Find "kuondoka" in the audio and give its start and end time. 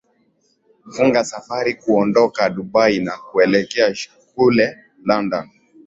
1.73-2.49